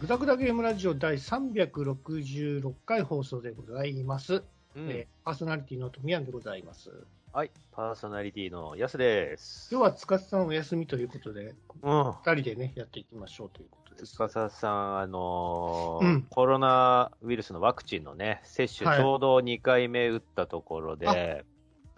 [0.00, 4.55] グダグダゲームラジオ第366回放送でございます。
[4.76, 6.90] うんえーパーソナリティの富山でございます。
[7.32, 9.68] はい、パーソナリティのヤスです。
[9.72, 12.12] 今日は塚さんお休みということで、うん。
[12.12, 14.14] 二人でね、やっていきましょうということです。
[14.14, 21.44] 司さん、あのーうんコロナウイルスのワクチンのね、接種はいちょうど2回目打ったところで、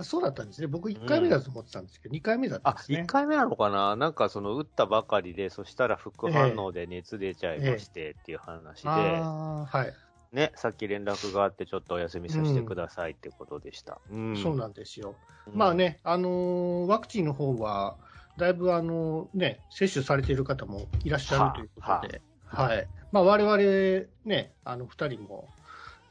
[0.01, 0.68] そうだったんですね。
[0.68, 3.06] 僕1回目だと思ってたんですけど、2回目だったあんですね1。
[3.06, 3.96] 回目なのかな？
[3.96, 9.92] なんかその打ったばかりで、そしたら副反応で熱出ちゃいましてっていう話で、ああ、はい、
[10.32, 14.01] ね、さっき連絡があってちょっとお休みさせてくださいってことでした。
[14.10, 15.15] うんそうなんですよ。
[15.46, 17.96] うんまあね、あのーワクチンの方は、
[18.37, 22.87] だいぶあのね、接種されている方もいらっしゃるということで、はい。
[23.10, 25.48] まあ我々ね、あの二人も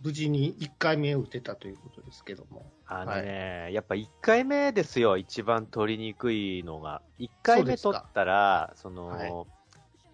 [0.01, 2.65] 無事に1回目を打てたということですけども。
[2.87, 7.01] あのね、やっぱ1回目ですよ、一番取りにくいのが。
[7.19, 9.56] 1回目取ったら、その、はい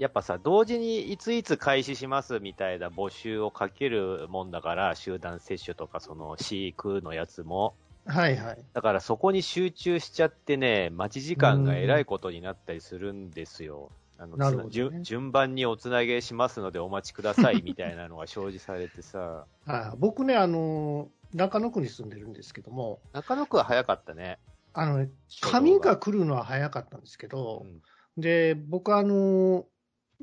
[0.03, 7.73] やっぱさ、同時にいついつ開始しますみたいな募集をかけるもんだから、集団接種とか、その、飼育のやつも。
[8.05, 8.57] はいはい。
[8.73, 13.91] だからそこに集中しちゃってね、待ち時間がえらいことになったりするんですよ。
[14.17, 24.37] あのなるほどね順順番におつなげしますのでお待ちくださいみたいなのが表示されてさ、 はい、僕ね、あのー中野区に住んでるんですけども、中野区は早かったね。
[24.73, 25.09] あのね、
[25.41, 27.81] 紙が来るのは早かったんですけうど、ん
[28.21, 29.65] で、僕あのー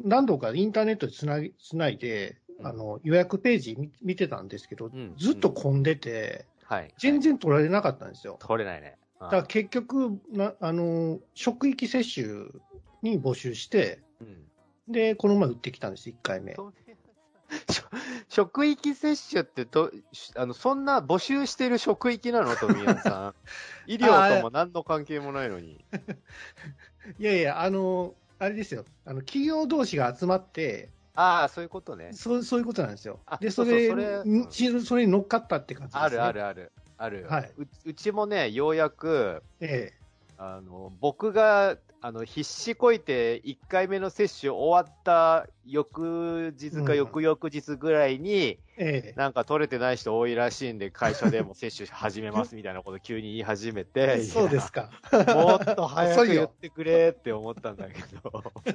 [0.02, 6.94] 何度かインターネットでつなぎつないで、うんあの、予約ページ見見てたんですけど、んずっと混んでて、はい。
[6.98, 8.38] 全然取られなかったんですよ。
[8.40, 8.96] 取れないね。
[9.20, 12.26] だから結局、なあのー職域接種
[13.02, 14.36] に募集して、うん
[14.92, 16.56] で、この前打ってきたんです、1回目。
[18.28, 22.54] 職域接種ってと、しあの、そんな募集してる職域なの？
[22.56, 23.34] 富山さん。
[23.90, 25.84] 医療とも何の関係もないのに。
[27.18, 32.10] いやいや、あのーあれですよ、あの企業同士が集まって、ああ、そういうことね。
[32.14, 33.36] そうそういうことなんですよあ。
[33.36, 36.06] で、それそれにしそれに乗っかったって感じです、ね。
[36.06, 36.32] あるあ。
[36.32, 36.72] るある。
[36.96, 39.92] ある、はいううちもね、ようやく、え
[40.42, 53.84] あの、僕が、あの、必死こいて1回目の接種終わった翌日かうん翌々日ぐらいに、え、えなんか取れてない人多いらしいんで、会社でも接種始めますみたいなこと急に言い始めえ。
[53.84, 54.90] て、 そうですか。
[55.12, 58.52] もっと早く遅いよ言ってくれって思ったんだけど。
[58.66, 58.72] え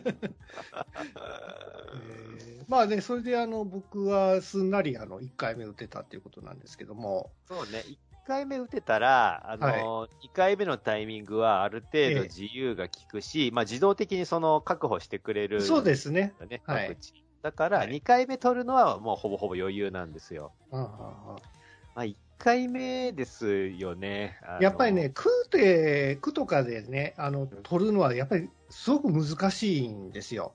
[2.62, 15.62] ーまあね、それであの僕はすんなりあの1回目打てたっていうことなんですけども、そうね、1回目打てたら、あの、2回目のタイミングはある程度自由が利くし、まあ自動的にその確保してくれる。
[15.62, 16.34] そうですね。
[16.66, 16.98] はい。
[17.42, 20.52] だから、はい2回目取るのはもうほぼほぼ余裕なんですよ。
[20.72, 21.42] あああ
[21.96, 24.40] まあ1回目ですよね。
[24.60, 30.54] やっぱりね、、区で、区とかでね、あの取るのはやっぱりすごく難しいんですよ。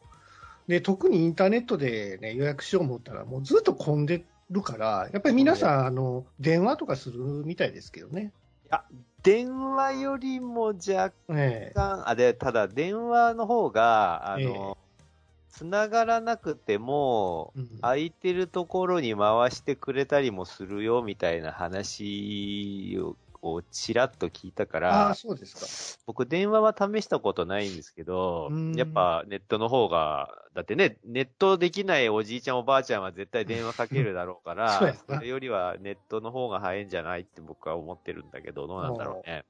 [0.66, 8.32] で、特にインターネットで、ね、予約しよう思ったら、もうずっと混んでるから、やっぱり皆さん、あの電話とかするみたいですけどね。
[9.22, 11.72] 電話よりも若ええ。
[11.74, 14.78] 干、あ、で、ただ電話の方が、あの、
[15.50, 17.68] 繋がらなくても、うん。
[17.82, 22.96] 空いてるところに回してくれたりもするよみたいな話
[23.42, 26.02] ををちらっと聞いたかあらあ、、そうですか。
[26.06, 39.44] 僕電話は試したことないんですけどうん、やっぱネットの方が、だってね、ネットできないおじいちゃんおばあちゃんは絶対電話かけるだろうから、なそれよりはネットの方が早いんじゃないって僕は思ってるんだけど、どうなんだろうね。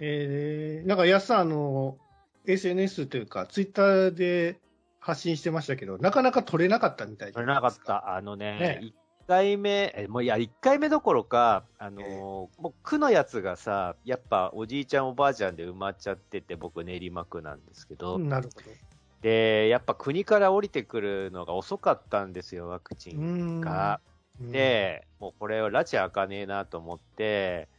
[0.00, 1.98] えー、なんか安さん、あの、
[2.46, 4.58] SNS というか、ツイッターで
[4.98, 8.02] 発信してましたけど、なかなか取れなかったみたいじゃ取れなかっないですか。
[8.06, 8.16] た。
[8.16, 8.92] あのねね、1
[9.30, 12.60] 回目、え、もういや、1回目どころか、あのーええ。
[12.62, 18.78] もう区のやつがさ、やっぱおじいちゃんおばあちゃんで埋まっちゃってて、僕練馬区なんですけど、うんなるほど。
[19.20, 24.00] で、やっぱ国から降りてくるのが遅かったんですよ、ワクチうンんが。
[24.40, 24.76] うん。
[24.76, 27.70] で、もうこれは拉致開かねえなと思って、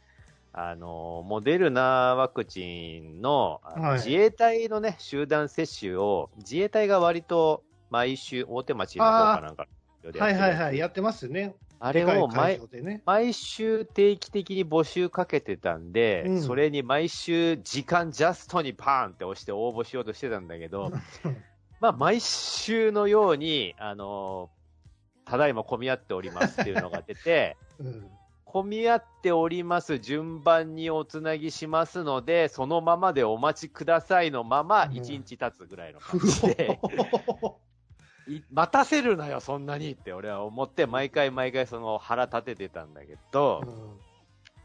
[0.52, 4.02] あの、モデルナワクチンのあのはい。
[4.02, 9.68] 自衛隊のね、集団接種を、自衛隊が割と毎週、大手町の方かなんか
[10.10, 11.54] ではいはいはい、やってますよね。
[11.84, 13.02] あれを毎ね。
[13.04, 16.42] 毎週定期的に募集かけてたんで、うん。
[16.42, 20.92] それに毎週時間ジャストにパーンって押して応募しようとしてたんだけど、
[21.80, 24.48] まあ毎週のように、あの
[25.24, 28.08] ただいま混み合っておりますっていうのが出て、 うん。
[28.44, 29.98] 混み合っております。
[29.98, 34.92] 順番におつなぎしますので、そのままでお待ちくださいのまま、うん。
[34.92, 37.61] 1日経つぐらいの感じで、い
[38.50, 43.62] 待たせるなよ、そんなにって俺は思って、毎回毎回その腹立ててたんだけど、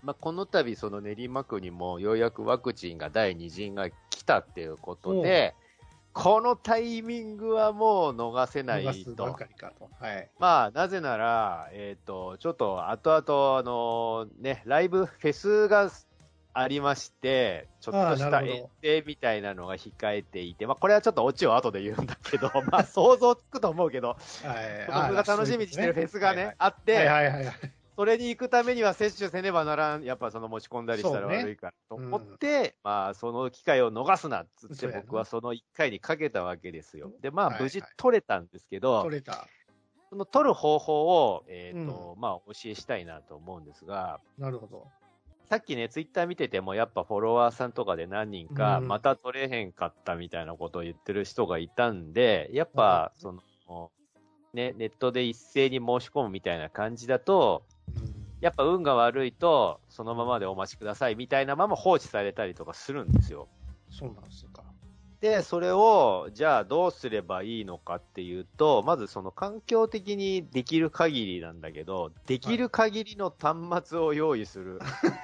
[0.04, 5.56] まあ、この度その練馬区にもようやくワクチンが第2陣が来たっていうことで、
[6.14, 9.16] このタイミングはもう逃せないと
[9.78, 9.90] と。
[10.00, 10.30] はい。
[10.40, 15.92] まあ、なぜなら、えっ、と、ちょっと後々、あのね、ライブフェスが
[16.60, 24.18] ありまして、ちょっとした遠征みたいなのが控えていて、まあ、これはちょっとオチを後で言うんだけど、 まあ、想像つくと思うけど、はい。
[24.88, 27.56] 僕が楽しみにしてるフェスがね、あっはいて、はいはいはい。
[27.96, 37.12] それに行くためには接種せねばならん、やっぱその持ち込んだりしたら悪いからと思って、まあその機会を逃すなっつって僕はその1回にかけたわけですよ。
[37.22, 39.48] で、まあはいはい無事取れたんですけど、取れた。
[40.10, 44.88] その取る方法を、えっ、と、まあお教えしたいなと思うんですが、なるほど。
[45.50, 53.32] さっきね、ツイッター見ててもやっぱフォロワーさんとかで何人か、うんまた取れへんかったみたいなことを言ってる人がいたんで、やっなぱ、そ
[53.68, 53.92] の、
[54.54, 57.64] ね、ネットで一斉に申し込むみたいな感じだと、
[58.42, 63.48] やっぱ運が悪いと、そのままでお待ちくださいみたいなまま放置されたりとかするんですよ。
[63.90, 64.64] そうなんですか。
[65.20, 74.80] で、それを、じゃあどうすればいいのかっていうと、まずその環境的にできる限りなんだけど、できる限りの端末を用意する。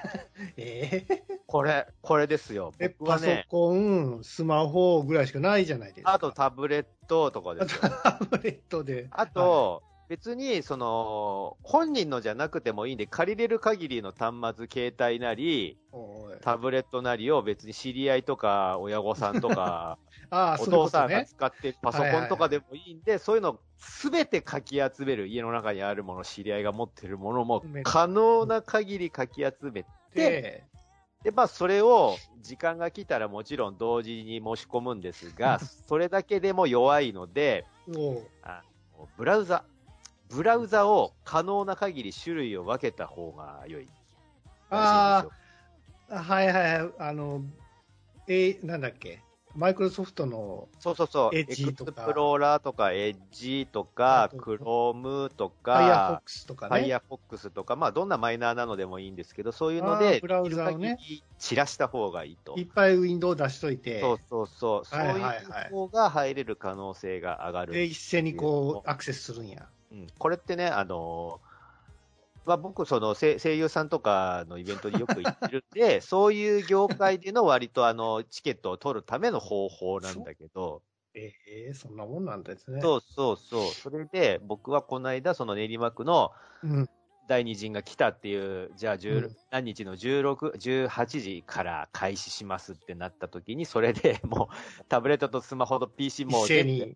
[0.56, 2.72] ええこれ、これですよ。
[2.80, 6.14] え、パソコン、スマホぐらいしかないじゃないですか。
[6.14, 9.06] あとタブレットとかあですタブレットで。
[9.12, 15.78] あと、別に、その、本人のじゃなくてもいいんで、借りれる限りの端末、携帯なり、
[16.42, 19.98] タブレットなりを別に知り合いとか親御さんとか、
[20.30, 21.24] ああ、お父さんが。
[21.24, 30.64] 使ってるパソコンとかでもいいんで、そういうのすべてかき集める、家の中にあるもの、知り合いが持ってるものもめ可能な限りかき集めて、で、
[31.24, 35.58] で、まあそれを時間が来たらもちろん同時に申し込むんですが、
[35.88, 37.64] それだけでも弱いので、
[38.42, 38.62] あ
[38.98, 39.64] のブラウザ、
[40.30, 43.88] ブラウザを可能な限り種類を分けた方が良い。
[44.70, 45.26] あ
[46.08, 46.92] あ、はいはいはい。
[46.98, 47.42] あの、
[48.26, 49.20] え、なんだっけ？
[49.54, 51.36] マイクロソフトの、そうそうそう。
[51.36, 56.82] エエクスッジとかプローラーとか、エッジとかクロームと Firefox とかか、ね。
[56.82, 60.98] Firefox とか、まあどんなマイナーなのでもいいんですけど、そういうのあで、ーブラウザをね
[61.38, 62.62] 散らした方がいいとい。
[62.62, 64.84] っぱいウィンドウ出しといて、そうそうそう。
[64.84, 67.74] そういう方が入れる可能性が上がる。
[67.74, 69.68] で、一斉にこう、アクセスするんや。
[69.94, 71.54] うん、これってね、あのー
[72.44, 80.82] まあ、僕、その声声優さんとかのイベントによく行ってるんで、 そういう業界での割とあのチケットを取るための方法なんだけど、
[81.14, 81.32] え
[81.68, 82.80] えそんなもんなんですね。
[82.82, 86.32] そうそうそう、それで僕はこの間、その練馬区の
[86.62, 86.88] うん。
[87.26, 89.36] 第二陣が来たっていう、じゃあ10、うん。
[89.50, 96.44] 何日の16、18時から開始しますってなった時に、それで もうタブレットとスマホと PC も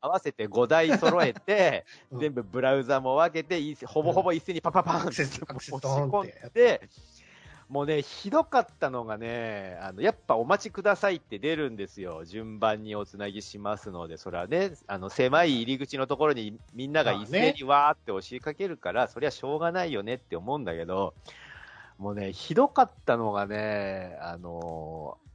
[0.00, 2.20] 合わせて5台揃えて、 うん。
[2.20, 6.88] 全部ブラウザも分けて、いほぼほぼ一斉にパパパンって押し込んってで、
[7.68, 12.24] もうね、ひどかったのがね、あの、やっぱお待ちくださいって出るんですよ。
[12.24, 21.12] 順番におつなぎしますので、それはね、あの、狭い入り口のところにみんなが一斉にわーって押しかけるから、そりゃしょうがないよねって思うんだけど、
[21.98, 25.27] もうね、ひどかったのがね、あのー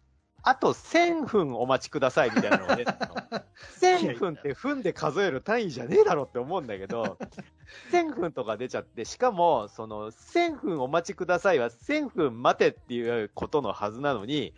[0.44, 3.16] あと1000分お待ちくださいみたいなのが出たの。
[3.82, 7.18] 1000分って分で数える単位じゃねえだろって思うんだけど、
[7.92, 14.54] 1000分とか出ちゃって、しかも、その、1000分お待ちくださいは1000分待てっていうことのはずなのに、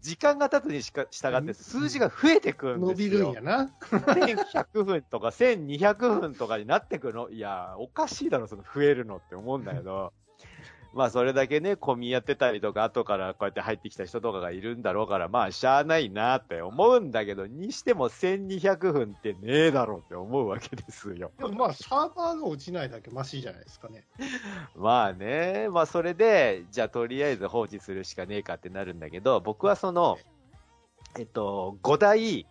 [0.00, 3.10] 時間が経つにしか従って数字が増えてくるん伸ですよ。
[3.10, 3.70] びるんやな。
[3.80, 7.28] 1100分とか1200分とかになってくるの？
[7.30, 10.12] いや、おかしいだろ、その増えるのって思うんだけど。
[10.94, 21.32] まあ、それだけね、混みやってたりとか、後からこうやって入ってきた人とかがいるんだろうから、まあ、しゃあないなって思うんだけど、にしても1200分ってねえだろうって思うわけですよ。
[21.36, 24.04] でもまあ、サーバーが落ちないだけマシじゃないですかね。
[24.76, 30.18] まあね、まあそれで、じゃあとりあえず放置するしかねえかってなるんだけど、僕はその、
[31.18, 32.46] えっと、5台、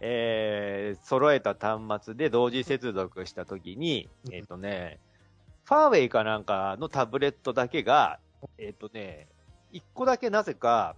[0.00, 4.98] えー、揃えた端末で同時接続したときに、うんえっとね、
[5.70, 8.18] ファーウェイかなんかのタブレットだけが、
[8.58, 9.28] えっとね、
[9.72, 10.96] 1個だけなぜか、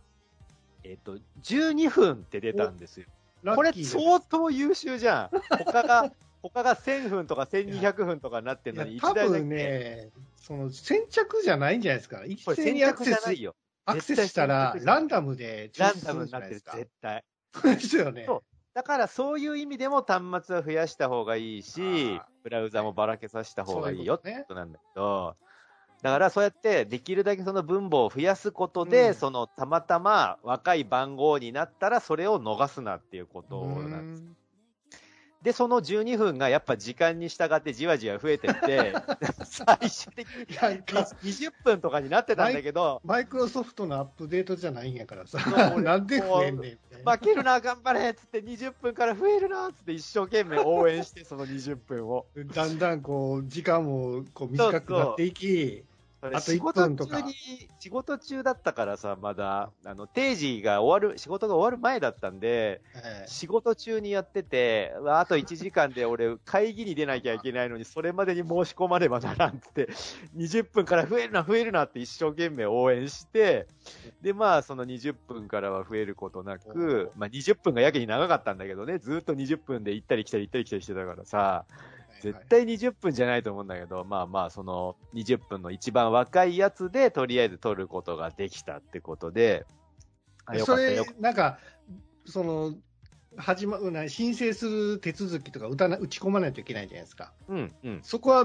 [0.82, 3.06] えっと、12分って出たんですよ。
[3.54, 5.58] これ相当優秀じゃん。
[5.58, 6.10] 他が、
[6.40, 9.40] 他が1000分とか1200分とかなってんのに、多1台だけ。
[9.40, 12.24] 分ね、その先着じゃないんじゃないですか。
[12.24, 13.54] 一斉にアクセスよ。
[13.84, 16.54] アクセスしたらランダムで抽出するランダムになってる。
[16.60, 17.24] 絶対。
[17.62, 18.26] ですよね。
[18.72, 25.36] だからそういう意味でも端末は増やした方がいいしブラウザもばらけさせた方がいいよってこことなんだけど、
[26.02, 34.42] だからそうやってできるだけその分母を増やすことで、うんそのたまたま若い番号になったらそれを逃すなっていうことなんです。
[35.42, 38.94] で、その12分がやっぱ時間に従ってじわじわ増えてって、
[39.44, 45.38] 最終的にいやいや20分とかになってたんだけど、マイクロソフトのアップデートじゃないんやからさ
[45.80, 46.78] なんで増えんねん。
[47.06, 52.26] 負けるな、頑張れっつって20分から増えるなっつって一生懸命応援して、その20分を。
[52.54, 55.84] だんだんこう、時間もこう短くなっていき、
[56.40, 57.34] 仕事中に、
[57.80, 69.88] 仕事中だったからさ、まだ、あの、定時が終わる、仕事が終わる前だったんで、え仕事中にやってて、あと1時間で俺、会議に出なきゃいけないのに、それまでに申し込まねばならんって、
[70.36, 73.66] 20分から増えるな、増えるなって一生懸命応援して、
[74.20, 89.66] で、まあ、その20分からは増えることなく、まあ、20分がやけに長かったんだけどね、ずっと20分で行ったり来たり行ったり来たりしてたからさ、え絶対20分じゃないと思うんだけど、まあまあ、その20分の一番若いやつで、とりあえず取ることができたってことで、
[90.64, 91.58] それなんか、
[92.26, 92.74] その、
[93.36, 97.32] 始まな申請する手続きとか打たな打ち込まないといけないじゃないですか。
[97.48, 97.52] た。
[97.54, 98.00] うん、うん。
[98.02, 98.44] そこは、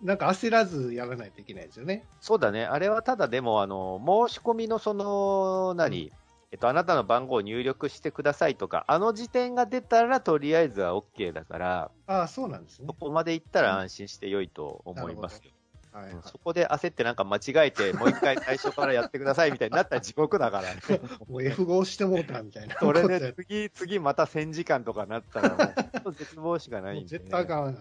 [0.00, 2.06] なんか焦らずやらないといけないですよね。
[2.20, 2.64] そうだね。
[2.64, 6.12] あれはただでも、あの、申し込みのその、何、
[6.52, 12.92] えっと、あなたの番号を入力してくださいとか、あの時点が出たら、とりあえずは OK だから、ああ、そうなんですねそ。
[12.92, 15.40] こまで行ったら安心して良いと思いますよ。
[15.44, 20.80] はいはいうんそこで焦ってなんか間違えて、もう一回最初からやってくださいみたいになったら地獄だからね。
[21.28, 22.76] もう F5 押してもうたみたいな。
[22.78, 25.74] それで次、次また1000時間とかなったら
[26.12, 27.78] 絶望しかないんで、もう絶対あかんわな。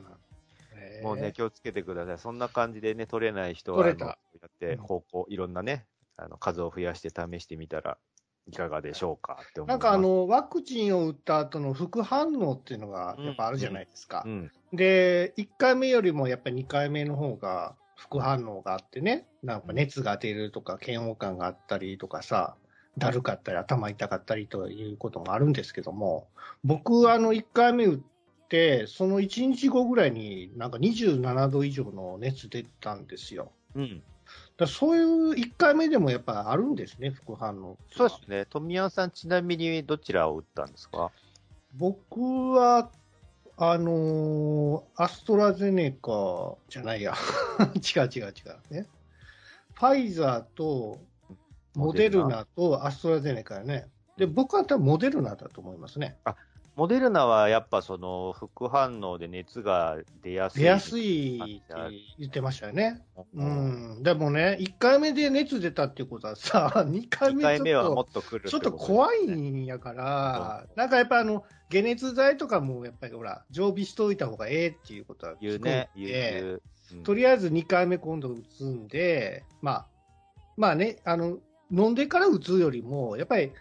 [0.75, 2.17] へえもうね、気をつけてください。
[2.17, 5.85] そんな感じでね、取れない人は、取れたあのやって方向、いろんなね、
[6.17, 7.97] あの、数を増やして試してみたら
[8.47, 9.67] いかがでしょうかって思。
[9.67, 14.29] なんかあ、の、ワクチンを打った後の副反応っていうのがやっぱあるじゃないですかう。
[14.29, 14.51] ん。
[14.73, 22.55] で、1回目よりもやっぱり2回目の方が副反応があってね、なんか熱が出るとか嫌悪感があったりとかさ、
[22.97, 26.27] だるかったり頭痛かったりということもあるんですけども、
[26.63, 27.99] 僕、あの、1回目打っ
[28.49, 33.51] て、その1日後ぐらいになんか27度以上の熱出たんですよ。
[33.75, 34.03] うん。
[34.61, 38.45] だそういう1回目でもやっぱあるんですね、副反応そうですね。
[38.49, 41.11] 富山さん、ちなみにどちらを打ったんですか？
[41.77, 42.19] 僕
[42.51, 42.89] は、
[43.57, 47.13] あのーアストラゼネカじゃないや。
[47.75, 48.73] 違う違う違う。
[48.73, 48.87] ね。
[49.73, 50.99] ファイザーと、
[51.75, 53.87] モデルナとアストラゼネカやね。
[54.17, 56.17] で、僕は多分モデルナだと思いますね。
[56.75, 60.61] モデルナはやっぱその副反応で熱が出やすい。
[60.61, 61.73] 出やすいって
[62.17, 63.01] 言ってましたよね。
[63.33, 64.03] うん。
[64.03, 75.89] でもね、1回目で熱出たっていうことはさ、 2回2目ち回目はょっと、もっと来るちょっと怖いんやから、なんかやっぱあの、解熱剤とかもやっぱりほら、常備しといた方がええっていうことは言うね。
[75.95, 76.45] 言う聞くんで言う。
[76.53, 76.61] うん
[77.03, 79.85] とりあえず2回目今度打つんで、まあ、
[80.57, 81.37] まあね、あの、
[81.71, 83.53] 飲んでから打つよりも、やっぱり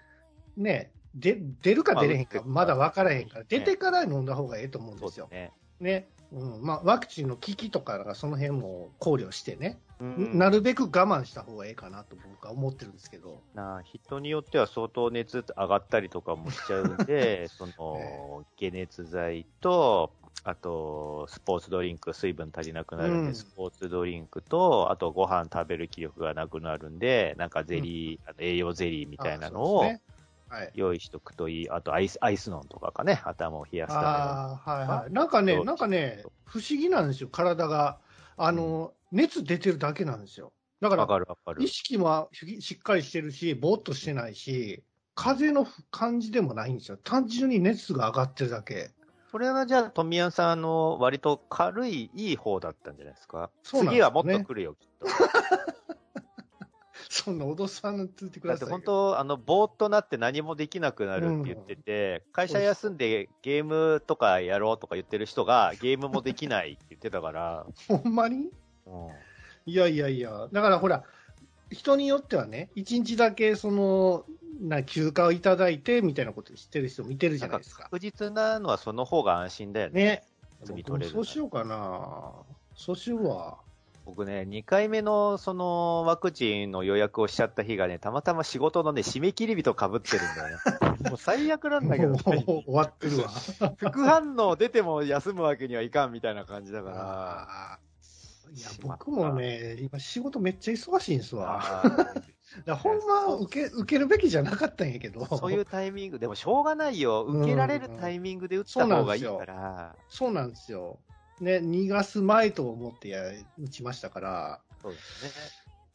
[0.56, 5.28] ね、で出るか出れへんか、まだ分からへんから、ね出てから飲んだ方がええと思うんですよ。
[5.30, 5.52] ね。
[5.80, 6.08] ね。
[6.32, 6.62] うん。
[6.62, 13.42] まあ、ワクチンの効きとかがその辺も考慮してね、うんなるべく我慢した方がええかなと僕は思ってるんですけど。
[13.54, 20.12] なあ人によっては相当熱上がったりとかもしちゃうんで、 その、解熱剤と、
[20.42, 29.84] あと、スポーツドリンク、水分足りなくなるんで、うんスポーツドリンクと、あとご飯食べる気力がなくなるんで、なんかゼリー、あの栄養ゼリーみたいなのを。
[30.74, 31.70] 用意しとくといい。
[31.70, 35.12] あとアイス、アイスノンとかかね、頭を冷やすたああ、はいはい。
[35.12, 38.00] なんかね、そうなんかね、不思議なんですよ、体が。
[38.36, 40.52] あの、熱出てるだけなんですよ。
[40.80, 41.68] だから、かかる意。
[41.68, 46.96] 識もしっかりしてるし、ぼーっとしてないし、風邪の感じでもないんですよ。
[46.98, 48.94] 単純に熱が上がってるだけ。
[49.32, 53.52] これはじゃあ、富谷さん、あの、割と軽い、いい方だったんじゃないですか？
[53.62, 55.16] そうなんですね次はもっと来るよ、きっと。
[57.24, 58.78] そんな脅さんついてくだってださいよ。
[58.78, 68.50] 本当、あの、ぼーっとなって何もできなくなるって言ってて、会社休んでゲームとかやろうとか言ってる人が、ゲームもできないって言ってたから、ほんまに？
[68.86, 69.08] うん
[69.66, 71.04] いやいやいや、だからほら、
[71.70, 74.24] 人によってはね、一日だけその、
[74.60, 77.84] な休暇をいただいてみたいなことしてる人見てるじゃないですか。
[77.84, 80.02] 確実なのはその方が安心だよね。
[80.02, 80.24] ね。
[81.10, 82.32] そうしようかな。
[82.74, 83.58] そうしようわ。
[84.10, 90.56] 僕ね、2回目のそのワクチンの予約をしちゃった日がね、たまたま仕事のね、締め切り日と被ってるんだよ
[91.00, 91.06] ね。
[91.10, 93.28] もう最悪なんだけど、もう終わってるわ。
[93.78, 97.78] 副反応出ても休むわけにはいかんみたいな感じだから。
[98.52, 101.62] いや僕もね、今仕事めっちゃ忙しいんですわ。
[102.64, 105.24] だほんま受け、受けるべきじゃなかったんやけど。
[105.36, 107.22] そういうタイミング、でもしょうがないよ。
[107.22, 109.94] 受けられるタイミングで打った方がいいから。
[110.08, 110.98] そうなんですよ。
[111.40, 113.22] ね、逃がす前と思ってや
[113.58, 115.30] 打ちましたから、そうですね。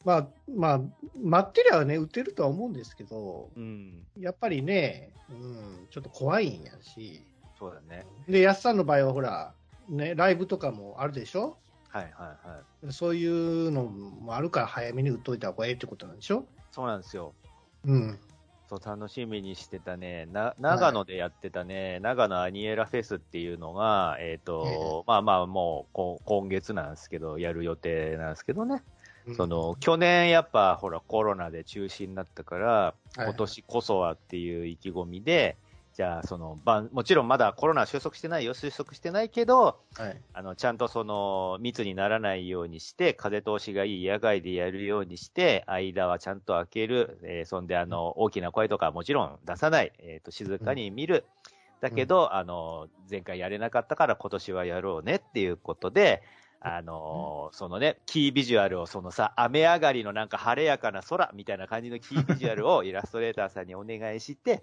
[0.04, 0.80] まあ、まあ、
[1.20, 4.06] 待ってりゃね、打てるとは思うんですけど、うん。
[4.18, 7.22] やっぱりね、うん、ちょっと怖いんやし、
[7.58, 8.06] そうだね。
[8.28, 9.52] で、安さんの場合はほら、
[9.88, 11.56] ね、ライブとかもあるでしょ？
[11.88, 12.92] はいはいはい。
[12.92, 16.44] そういうのもあるから早めに打っといた方がええってことなんでしょ？
[16.70, 17.34] そうなんですよ。
[17.84, 18.18] うん。
[18.68, 28.82] そう、楽しみにしてたね、な、長野でやってたね、長野アニエラフェスっていうのが、えっ、と、まあまあもうこ、今月なんですけど、やる予定なんですけどね。
[29.36, 33.24] その、去年やっぱほらコロナで中止になったから、はい。
[33.24, 35.56] 今年こそはっていう意気込みで、
[35.96, 40.20] じゃあその、ばんもちろんまだコロナは収束してないよ、収束してないけど、はい。
[40.34, 51.24] あの、ちゃんとその、密にならないようにして、風通しがいい野外でやるようにして、間はちゃんと開ける、えーそんで、あの、大きな声とかはもちろん出さない、えっ、と、静かに見る。
[51.80, 56.22] だけど、あの、前回やれなかったから今年はやろうねっていうことで、
[56.60, 64.62] あのそのね、キービジュアルをそのさ、雨上がりのなんか晴れやかな空みたいな感じのキービジュアルをイラストレーターさんにお願いして、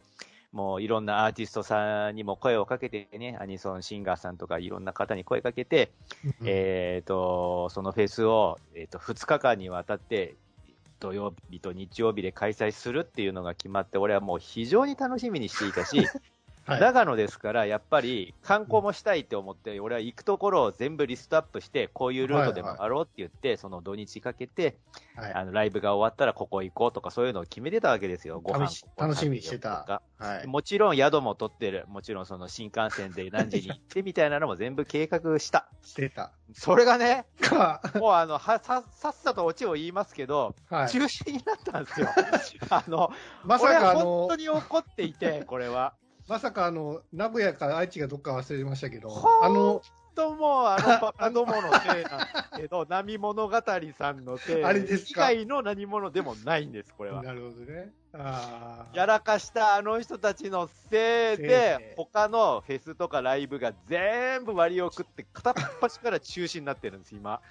[0.53, 5.91] もういろんなアーティストさんにも声をかけてね、アニソンシンガーさんとかいろんな方に声かけて、
[6.45, 10.35] えっ、と、そのフェスを、えっ、と、2日間にわたって、
[10.99, 15.97] 土曜日と日曜日で開催するっていうのが決まって、俺はもう非常に楽しみにしていたし、
[16.65, 16.81] はい。
[16.81, 24.77] 長野ですから、やっぱり観光もしたいって思って、俺は行くところを全部リストアップして、こういうルートで回ろうって言って、その土日かけて、
[25.15, 30.47] はいあのライブが終わったらここ行こうとか、そういうのを決めてたわけですよ、ご飯楽しみにしてたはい。
[30.47, 31.85] もちろん宿も取ってる。
[31.89, 35.67] もちろんその新幹線で何時に行ってみたいなのも全部計画した。
[35.81, 36.31] してた。
[36.53, 40.89] それがね、か、もうあの、は、さ、さっさとオチを言いますけど、はい。
[40.89, 42.07] 中止になったんですよ。
[42.69, 43.11] あの、
[43.43, 45.93] まさか本当、に怒っていて、これは。
[46.27, 49.09] まさかあの、名古屋か愛知かどっか忘れましたけど、
[49.43, 49.81] あの、
[50.15, 53.61] ともうあのバカどものせいなんですけど、 波物語
[53.97, 57.23] さんのせいあれです以か外の何者でもないんです、これは。
[57.23, 57.91] なるほどね。
[58.13, 58.95] ああ。
[58.95, 67.41] やらかしたあの人たちのせいせいでで、他のフェスとかライブが全部割り送って、片っ端から中止になってるんです、今。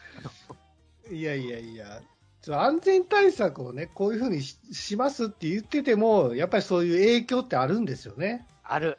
[1.10, 2.00] いやいやいや、
[2.42, 8.46] ちょ安全対策をね、こういうふうにししますって言ってても、やっぱりそういう影響ってあるんですよね。
[8.72, 8.98] ある。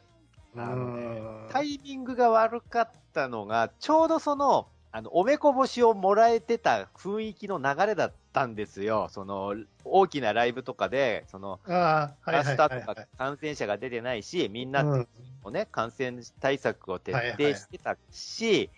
[0.54, 9.08] うあのねんタイミングが悪かったのが、ちょうどその、あの、おめこぼしをもらえてた雰囲気の流れだったんですよ。
[9.10, 11.60] その、大きなライブとかで、その、
[12.30, 13.08] ラスターとかはい。
[13.18, 15.08] 感染者が出てないし、みんなうん
[15.42, 18.70] もね、感染対策を徹底してたし、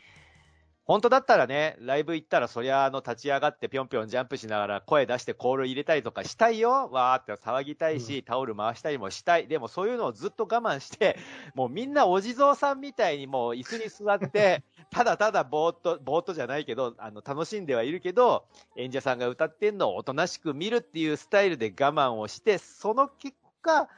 [0.86, 6.88] 本当だったらね、ライブ行ったらそりゃあの立ち上がってぴょんぴょんジャンプしながら声出してコール入れたりとかしたいよ。
[6.92, 9.48] わーって騒ぎたいし、タオル回したりもしたい。
[9.48, 11.18] でもそういうのをずっと我慢して、
[11.56, 18.46] もうみんなお地蔵さんみたいにもう椅子に座って、 ただただぼーっと、ぼーっとじゃないけど、あの、楽しんではいるけど、
[18.76, 23.88] 演者さんが歌ってんのをおとなしく見るっていうスタイルで我慢をして、その結果、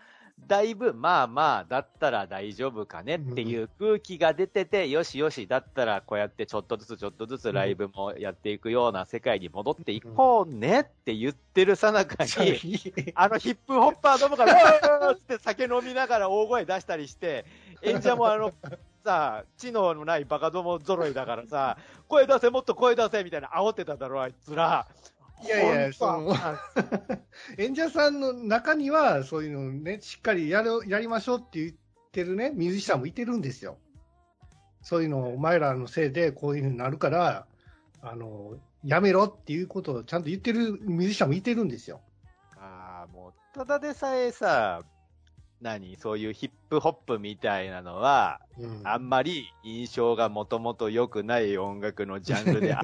[0.46, 12.30] だいぶ、まあまあ、だったら大丈夫かねっていう空気が出てて、よしよし、だったらこうやってちょっとずつちょっとずつライブもやっていくような世界に戻っていこうねって言ってるさなかに、
[13.14, 17.44] あのヒップホッパーどもが、うわーって酒飲みながら大声出したりして、
[17.82, 18.52] 演者もあの、
[19.04, 21.76] さ、知能のないバカども揃いだからさ、
[22.08, 24.86] 声出せ、もっと声出せみたいな煽ってただろ、あいつら。
[25.44, 26.34] いやいや、その、
[27.58, 31.72] 演者さんの中には、そういうのね、しっかりやるやりましょうって言っ
[32.12, 33.78] てるね、ミュージシャンもいてるんですよ。
[34.82, 37.46] そういうの、お前らのせいでこういうふうになるから、
[38.02, 42.00] あの、やめろっていうことをちゃんと言ってるミュージシャンもいてるんですよ。
[42.56, 44.82] ああ、もう、ただでさえさ、
[45.60, 48.80] 何そういうヒップホップみたいなのは、うん。
[48.84, 52.82] あんまり印象がもともと良くない音楽のジャンルであっ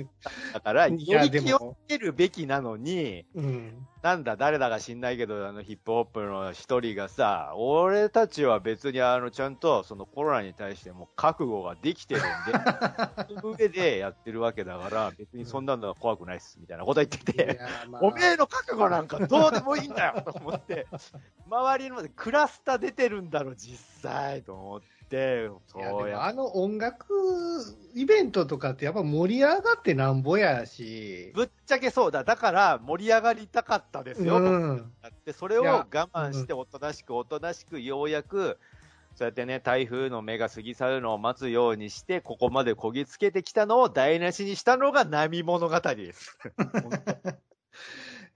[0.53, 3.87] たから、よいやり気をつけるべきなのに、うん。
[4.03, 18.03] なんだ、誰だか知んないけど、あのヒップホップの一人がさ、俺たちは別にあの、ちゃんとそのコロナに対しても覚悟ができてるんで、その上でやってるわけだから、別にそんなのは怖くないっす、みたいなこと言っていて、やまあ。
[18.03, 20.87] おめえの覚悟なんかどうでもいいんだよと思って、
[21.51, 27.07] 周りのクラスター出てるんだろ、実際と思って、そいややあの音楽
[27.95, 32.25] イベントとかってやっぱ盛り上がってなんぼやし、ぶっちゃけそうだ。
[32.25, 38.59] だから盛り上がりたかったですよ、うん、だってそれを我慢しておとなしくおとなしくようやく、
[39.17, 46.37] そうやってね、台風の目が過ぎ去るのを待つようにして、ここまでこぎつけてきたのを台無しにしたのが波物語です。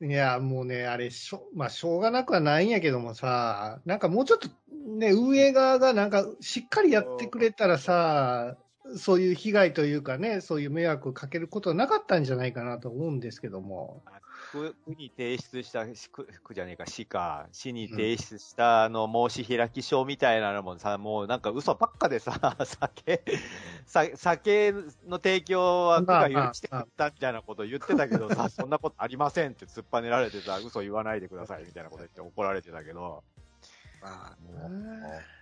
[0.01, 4.49] いや、もうね、あれしょ、まあ、しょうがなくはないんやけどもさ、なんかもうちょっと
[4.97, 8.57] ね、運営側がなんかしっかりやってくれたらさ、
[8.97, 14.03] そういう被害というかね、そういう迷惑をかけることはなかったんじゃないかなと思うんですけども。
[14.53, 22.33] 区区に提出した、区区じゃねえか、市か、市に提出した、あの、申し開き書みたいなのもさ、もうなんか嘘ばっかでさ、
[22.65, 23.23] 酒、
[23.87, 24.73] さ酒
[25.07, 33.23] の提供は区が許してくれたみたいなこと言ってたけどさ、そんなことありませんって突っぱねられてさ、嘘言わないでくださいみたいなこと言って怒られてたけど、
[34.01, 35.39] まあもう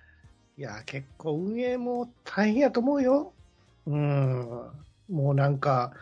[0.59, 3.35] いや、結構運営も大変やと思うよ。
[3.87, 4.71] うん。
[5.11, 5.93] もうなんか、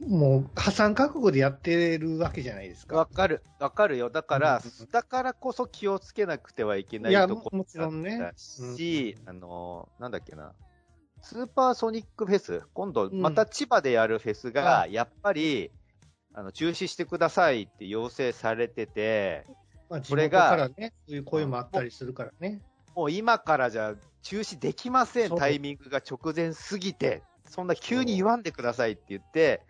[0.00, 2.96] もう破産覚悟でやってるわけじゃないですか。
[2.96, 4.10] わかる、わかるよ。
[4.10, 10.52] だから、うんだからこそ気をつけなくてはいけないところもちろんあの、なんだっけな。
[11.22, 15.70] スーパーソニックフェス、今度また千葉でやるフェスが、はやっぱり、
[16.34, 19.46] あの、中止してくださいって要請されてて、
[19.88, 22.60] まあ、地これが元からね、そういう声もあったりするからね。
[22.94, 29.62] もう今からじゃ中止できません、タイミングが直前すぎて、そんな急に言わんでくださいって言って、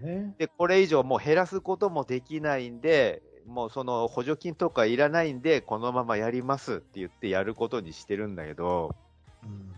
[0.00, 0.34] ね。
[0.38, 8.94] で、これ以上もう減らすこともできないんで、もうその補助金とかいらないんで、このままやりますって言ってやることにしてるんだけど、
[9.42, 9.72] うん。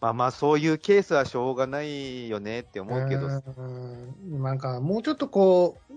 [0.00, 4.42] まあまあそういうケースはしょうがないよねって思うけど、うん。
[4.42, 5.92] なんかもうちょっとこう、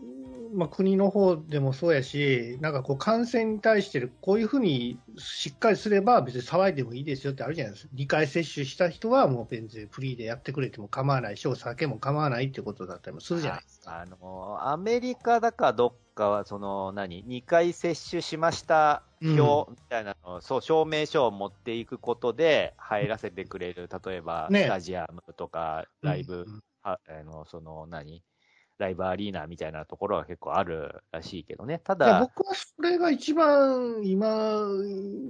[0.54, 7.94] まあ、国の方でもそうやし、なんかこう感染に対してこういうふうにしっかりすれば別に騒いでもいいですよってあるじゃないですか。
[7.96, 11.38] 2回接種した人はもう全然フリーでやってくれても構わない。
[11.38, 14.00] し、お酒も構わないってことだったりもするじゃないですか。
[14.02, 24.64] あの、アメリカだかどっかは、その、何、2回接種しました表みたいなのを、そう、証明書を持っていくことで入らせてくれる、例えば、ね。
[24.64, 26.64] スタジアムとか、ライブ、うん。
[26.82, 28.24] はあの、その、何
[28.78, 31.80] ライブアリーナみたいなところは結構あるらしいけどね。
[31.84, 34.68] ただ、僕はそれが一番今、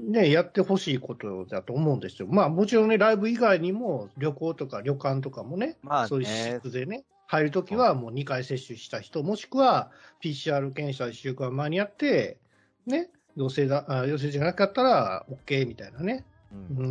[0.08, 2.28] ね、やってほしいことだと思うんですよ。
[2.30, 12.38] まあもちろんね、ライブ以外にも旅行とか旅館とかもね、まあねそういう施設でね、入るときはもう2回接種した人、もしくは PCR 検査1週間前にやって、
[12.86, 16.26] ね、陽性だ、あ陽性じゃなかったら OK みたいなね。
[16.52, 16.84] うんう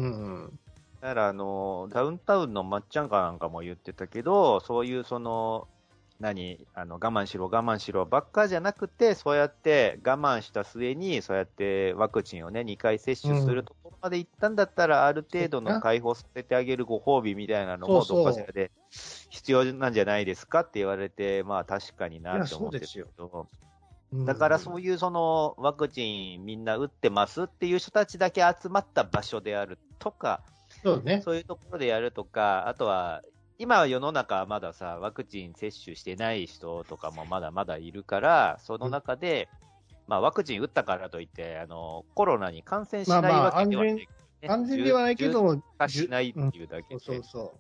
[0.47, 0.59] ん。
[1.01, 5.69] だから、あの、ダウンタウンのまっちゃんかなんかも言ってたけど、そういうその、
[6.23, 18.71] 何、あの、我慢しろ、我慢しろばっかじゃなくて、そうやって我慢した末に、そうやってワクチンをね、2回接種するところまで行ったんだったら、ある程度の解放させてあげるご褒美みたいなのも、どっかしらで
[19.31, 23.49] 必要なんじゃないですかって言われて、まあ確かになって思ってるいやけど、
[24.13, 24.25] うん。
[24.25, 30.41] だからそういうそのワクチンみんな打ってますっていう人たちだけ集まった場所であるとか、
[30.83, 31.21] そうね。
[31.25, 33.23] そういうところでやるとか、あとは、
[33.59, 39.49] 今は世の中はまださ、ワクチン接種してない人とかもまだまだいるから、その中で、
[40.09, 44.09] まあワクチン打ったからといって、あの、コロナに感染しないまあまあわけではない、ね
[44.49, 47.55] 安全ではないけど化しないっていうだけで、そうそうそ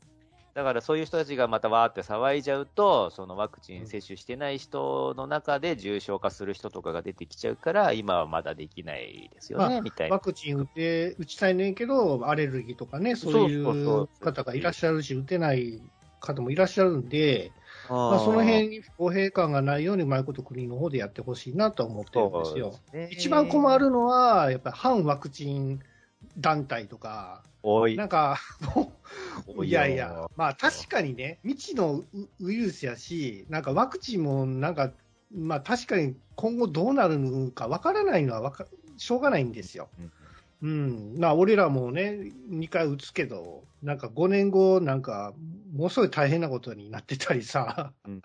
[0.55, 10.15] だからそういう人たちがまたわーって騒いじゃうと、そのワクチン接種してない人の中で重症化する人とかが出てきちゃうから、今はまだできないですよね、まあみたいな。
[10.15, 15.81] ワクチン打って、打ちたいねんけど、アレルギーとかね、そういそう方がいらっしゃるし、打てない
[16.21, 17.53] 方もいらっしゃるんで、
[17.89, 22.75] ままあ、その辺に不公平感がないように、うまいこと国の方でやってほしいなと思ってるんですよ。
[23.11, 25.81] 一番困るのは、やっぱり反ワクチン
[26.37, 27.43] 団体とか、
[27.97, 28.39] なんか、
[29.65, 34.93] いやいや、まあ確かにね、未知のウウイルスやし、なんかワクチンもなんか、
[35.35, 39.89] まあ確かに今後どうなるのかわからないのはわかしょうがないんですよ。
[40.63, 41.15] うん。
[41.19, 45.35] まあ俺らもね、2回打つけど、なんか5年後、なんか、
[45.73, 48.23] ものすごい大変なことになってたりさ、うん。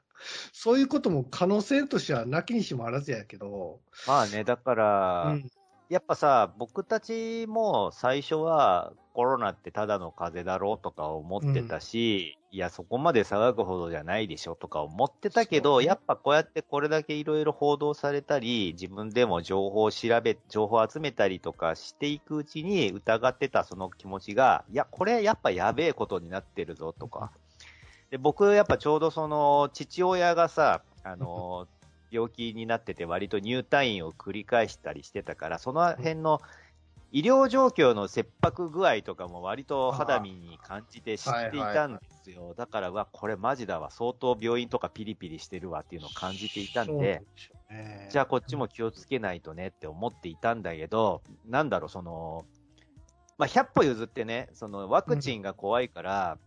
[0.52, 5.50] そういうことも可能性としてはなきにしもあらずやけど、まあね、だから、うん
[5.90, 27.32] やっぱさ、僕たちも最初はコロナってただの風邪だろうとか思ってたし、いや、そこまで騒ぐほどじゃないでしょとか思ってたけど、やっぱこうやってこれだけいろいろ報道されたり、自分でも情報を調べ、情報を集めたりとかしていくうちに疑ってたその気持ちが、いや、これやっぱやべえことになってるぞとか。
[28.12, 31.68] で、僕やっぱちょうどその父親がさ、あの、
[32.12, 36.42] 病気になってて割と入退院を繰り返したりしてたから、その辺の
[37.12, 42.54] 医療状況の切迫具合とかも割と肌身に感じて知っていたんですよ。
[42.58, 43.92] だから、うわ、これマジだわ。
[43.92, 47.24] 相当病院とかピリピリしてるわっていうのを感じていたんで、
[48.10, 52.46] じゃあこっちも気をつけないとねって思っていたんだけど、なんだろう、その、
[53.38, 56.38] まあ、100歩譲ってね、そのワクチンが怖いから、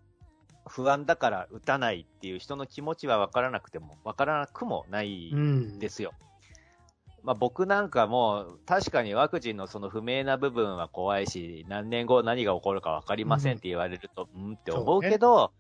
[0.67, 6.13] 不安だから打たないっていう人の気持ちは分からなくても、分からなくもないうんですよ。
[7.23, 15.53] まあ、僕なんかも確かにワクチンのその不明な部分は怖いし、何年後何が起こるか分かりませんって言われると、うん、って思うけど、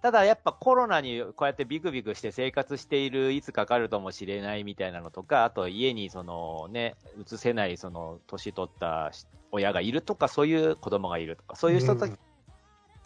[0.00, 9.10] ただやっぱコロナにこうやってビクビクして生活している、いつかかるともしれないみたいなのとか、あと家にそのね、移せないその年取った
[9.50, 12.18] 親がいるとか、そういう子供がいるとか、そういう人たち、うん。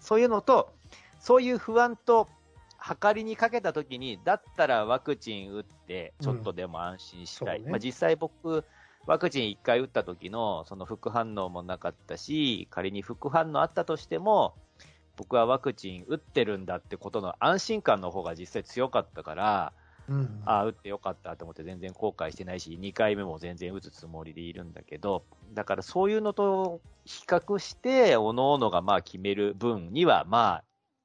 [0.00, 0.74] そういうのと、
[1.22, 2.28] そういう不安と、
[2.78, 7.58] 測りにかけたときに、だったらワクチン打って、ちょっとでも安心したい。
[7.58, 7.64] うん。
[7.66, 7.70] ね。
[7.70, 8.64] まあ、実際僕、
[9.06, 14.56] ワクチン1回打った時のその副反応もなかったし、仮に副反応あったとしても、
[15.16, 19.72] 僕はワクチン打ってるんだってことの安心感の方が実際強かったから、
[20.08, 20.42] うん。
[20.44, 30.64] ああ、打ってよかったと思って全然後悔してないし、2回目も全然打つつもりでいるんだけど、だからそういうのと比較して、各々がまあ決める分には、まあ、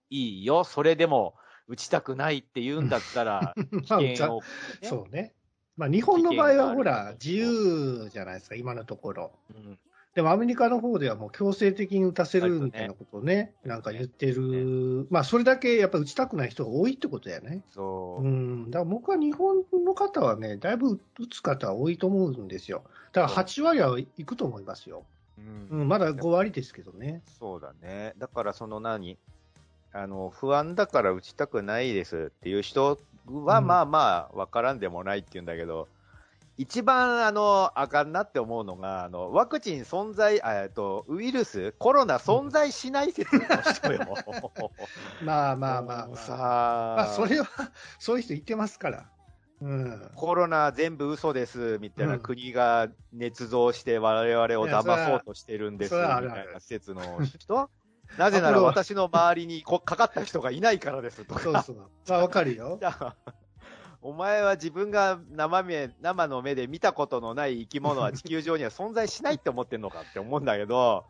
[0.09, 1.35] いいよ、それでも
[1.67, 3.53] 打ちたくないって言うんだったら、
[3.89, 4.45] まあ危険を、ね
[4.83, 5.33] そうね。
[5.75, 9.31] まあ、日本の場合はほら、自由じゃないですか、今のところ。
[9.55, 9.79] うん
[10.17, 17.61] でもアメリカの方ではもう強制的に打たせるみたいなことをね、なんか言ってる、まあそれだけやっぱり打ちたくない人が多いってことだよね。
[17.69, 22.81] そうう、ん、だから僕は日本の方はね、だいぶ打つ方は多いと思うんですよ。
[23.13, 25.05] だから8割はいくと思いますよ。
[25.37, 27.21] うんうん、まだ5割ですけどね。
[27.37, 28.15] そうだね。
[28.17, 29.19] だからその何？
[29.93, 35.87] あの、不安だから打ちたくないですっていう人は、うんまあまあ、わからんでもないって言うんだけど、
[36.57, 44.15] 一番あの、あかんなって思うのが、あの、ワクチン存在、あえっと、ウイルス、コロナ存在しない説の人よ。
[45.21, 46.17] まあまあまあまあ。
[46.17, 47.47] さまあそれは、
[47.99, 49.05] そういう人言ってますから。
[49.61, 50.11] うん。
[50.15, 57.69] コロナ全部嘘ですみたいな、うん国が捏造して我々を騙そうとしてるんですみたいな説の人
[58.17, 61.41] なぜなら私の周りにこかかった人がいないからですとか。
[61.41, 61.75] そうそう。
[62.07, 62.79] まあわかるよ
[64.01, 71.05] お前は自分が生目生の目で見たことのない生き物は 地球上には存在しないって思ってんのかって思うんだけど、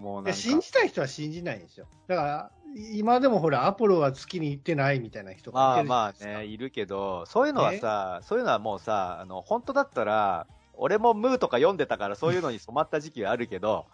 [0.00, 1.86] もうなん信じたい人は信じないんですよ。
[2.06, 2.50] だから、
[2.92, 6.38] 今でもほら、アポロは月に行ってないみたいな人がいてるまあまあ。
[6.38, 13.86] ね、いるけど、そういうのはさ、そういうのはもうさ、あの、本当だったら、俺もムーとか読んでたからそういうのに染まった時期があるけど、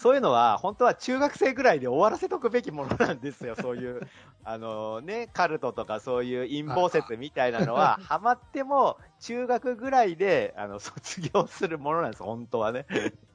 [0.00, 4.08] そういうのは本当は中学生ぐらいで終わらせとくべきものなんですよ、 そういう、
[4.44, 12.86] あのね、カルトとかそういう陰謀説みたいなのは、ハマっても中学ぐらいで、あの、卒業するものなんです、本当はね。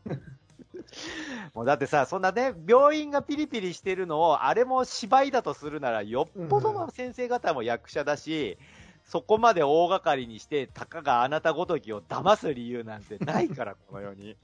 [1.54, 8.58] もうだってさ、そんなね、病院がピリピリしてるのを、あれも芝居だとするなら、よっぽどの先生方も役者だし、
[9.04, 14.36] そこまで大掛かりにして、たかがあなたごときを騙す理由なんてないから、この世に。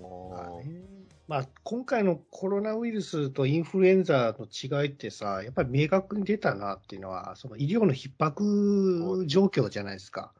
[0.00, 0.08] ま
[0.46, 0.96] あもね
[1.28, 10.32] まあ、今回のコロナウイルスとインフルエンザの違いってさ、やっぱり明確に出たなっていうのは、その医療の逼迫状況じゃないですか。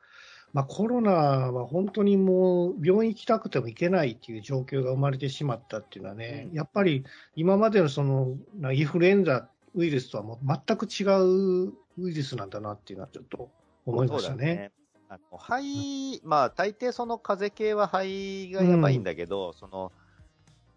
[0.53, 13.51] まあ、コロナは本当にもう病院行きたくても行けないっていう状況が生まれてしまったっていうのはね、うんやっぱり今までのそのなインフルエンザウイルスとはもう全く違うウイルスなんだなっていうのはちょっと
[13.85, 14.71] 思いましたね。
[15.09, 19.93] あの肺、まあ、大抵その風邪系は肺がやばいんだけど、その、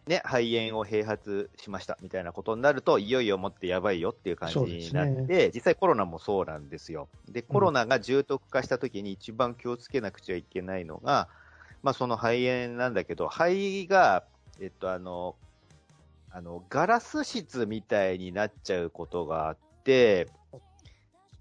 [0.07, 5.51] ね、肺炎を併発しましたみたいなことになると、いよいよもってやばいよっていう感じになって、ね。
[5.53, 7.07] 実際コロナもそうなんですよ。
[7.29, 11.27] で、コロナが重篤化した時に一番気をつけなくちゃいけないのが、
[11.81, 14.23] まあ、その肺炎なんだけど、肺が、
[14.59, 15.35] えっと、あの、
[16.31, 20.27] あの、ガラス質みたいになっちゃうことがあって、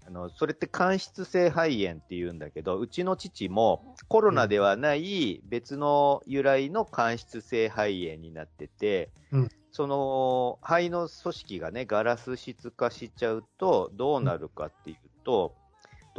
[0.09, 9.49] あの、それって間質性肺炎って言うんだけど、うちの父もコロナではない別の由来の間質性肺炎になってて、うん。
[9.71, 15.53] その肺の組織がね、ガラス質化しちゃうとどうなるかっていうと、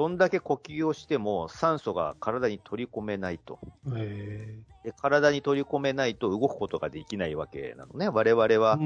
[0.01, 3.59] どんだけ呼吸をしても酸素が体に取り込めないと。
[3.95, 8.09] へで体に取り込めないと動くことができないわけなのね。
[8.09, 8.79] 我々は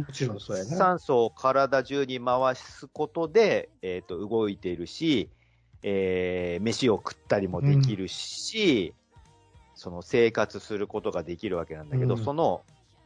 [0.64, 0.76] ね。
[0.76, 5.30] 酸素を体中に回すことで、えっ、と、動いているし、
[5.84, 8.92] えー飯を食ったりもできるし、
[9.76, 12.64] その生活することができるわけなんだけど、うんその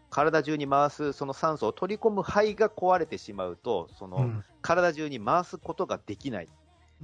[0.08, 6.48] 体中に回すその酸素を取り込む肺が壊れてしまうと、その、うん体中に回すことができない。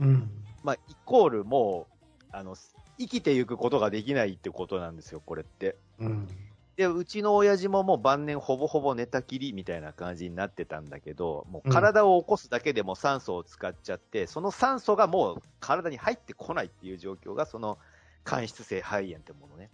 [0.01, 0.31] うん
[0.65, 1.87] まあ、イコールも
[2.23, 2.57] う、あの、
[2.99, 5.77] 生きていくことができないってことなんですよ、これって。
[6.01, 6.29] うん
[6.77, 17.79] で、うちの親父ももう晩年ほぼほぼ寝たきりみたいな感じになってたんだけど、もう体を起こすだけでも酸素を使っちゃって、その酸素がもう体に入ってこないっていう状況が、その
[18.25, 19.71] 間質性肺炎ってものね。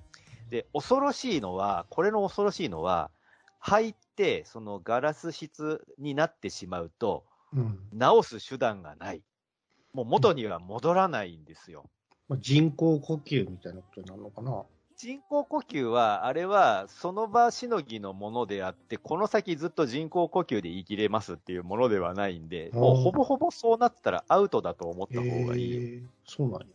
[0.50, 3.10] で、恐ろしいのは、これの恐ろしいのは、
[3.60, 7.24] 肺ってそのガラス質になってしまうと、
[7.54, 9.22] うん治す手段がない。
[9.92, 11.84] もう元には戻らないんですよ。
[12.28, 14.64] まあ人工呼吸みたいなことになるのかな。
[14.96, 26.66] 人工呼吸は、あれは、その場しのぎのものであって、この先ずっと人工呼吸で生きれますっていうものではないんで、もうほぼほぼそうなったらアウトだと思った方がいいそうなんや。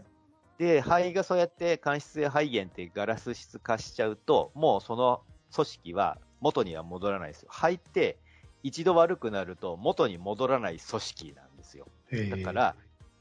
[0.57, 5.21] で、肺がそうやって間質性肺炎ってガラス質化しちゃうと、もうその
[5.53, 7.49] 組織は元には戻らないですよ。
[7.51, 8.17] 肺って
[8.63, 11.85] 一度悪くなると元に戻らない組織なんですよ。
[12.31, 12.75] だから、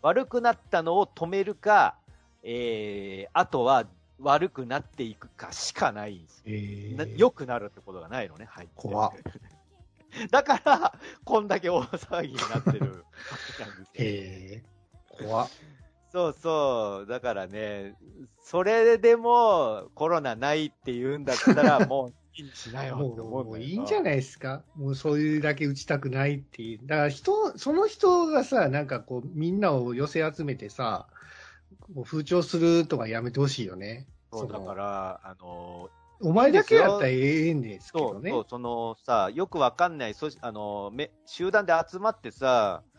[0.04, 1.96] 悪くなったのを止めるか、
[2.42, 3.86] えー、あとは
[4.20, 6.42] 悪くなっていくかしかないんですよ。
[6.46, 8.68] へーな良くなるってことがないのね、はい。
[8.74, 9.12] 怖っ
[10.30, 10.92] だから、
[11.24, 12.96] こんだけ大騒ぎになってるわ
[13.56, 13.86] けなんですよ。
[13.96, 14.62] へえ、
[15.24, 15.50] 怖っ。
[16.12, 17.06] そうそう。
[17.06, 17.96] だからね、
[18.42, 24.62] それでもコロナないって言うんだったら、もういいにしなよって思もうもううんだけどいいんじゃないですか？
[24.76, 26.86] もうそういうだけ打ちたくないっていう。
[26.86, 31.06] だから人、その人がさ、なんかこう、みんなを寄せ集めてさ、
[32.04, 34.08] 風潮するとかやめてほしいよね。
[34.32, 38.30] そうだのから、あの、お前だけやったらええんですけどね。
[38.30, 42.93] そうそう、そのさ、よくわかんない、そあの、め集団で集まってさ、うん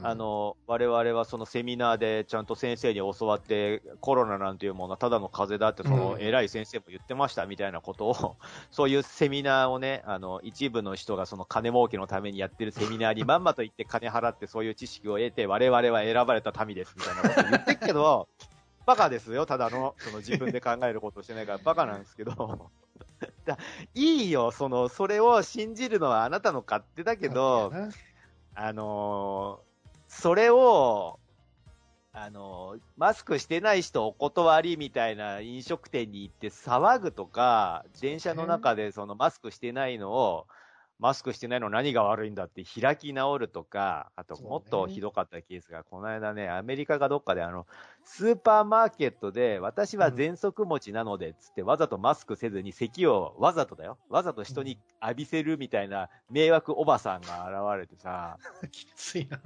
[0.00, 6.20] あの、我々はそのセミナーでちゃんと先生に教わって、コロナなんていうものはただの風邪だって、そのうん。
[6.20, 8.36] 偉い先生も言ってましたみたいなことを、
[8.70, 18.28] そういうセミナーをね、あの、一部の人がその金儲けのためにやってるセミナーにまんまと言って金払ってそういう知識を得て、我々は選ばれた民ですみたいなことを言ってるけど、
[18.86, 22.70] バカですよ、ただの、その自分で考えることをしてないからバカなんですけど、
[23.44, 23.58] だ
[23.94, 27.70] いいよ、その、それを信じるのはあなたの勝手だけど、
[28.60, 29.68] あのー
[30.10, 31.20] それを、
[32.12, 40.48] あのーマスクしてない人お断りみたいな飲食店に行って騒ぐとか、電車の中でそのマスクしてないのを、
[40.98, 47.66] マスクしてないの何が悪いんだって開き直るとか、あともっとひどかったケースが、この間ね、アメリカかどっかであの、
[48.04, 53.98] スーパーマーケットで、私は喘息持ちなので、つってわざとマスクせずに咳をわざとだよ。
[54.08, 58.38] わざと人に浴びせるみたいな迷惑おばさんが現れてさ、
[58.72, 59.40] きついな。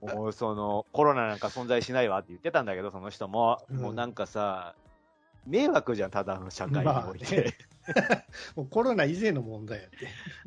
[0.00, 3.58] もうその、コロナなんか存在しないわって言ってたんだけど、その人も。
[3.70, 4.74] うんもうなんかさ、
[5.48, 7.54] 迷惑じゃん、ただの社会において。
[8.54, 9.96] もうコロナ以前の問題やって。